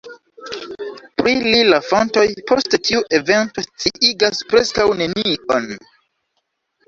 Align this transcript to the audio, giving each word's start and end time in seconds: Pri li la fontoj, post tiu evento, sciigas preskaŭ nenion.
Pri 1.21 1.33
li 1.41 1.57
la 1.73 1.79
fontoj, 1.89 2.23
post 2.51 2.77
tiu 2.89 3.03
evento, 3.17 3.63
sciigas 3.83 4.41
preskaŭ 4.53 4.87
nenion. 5.03 5.69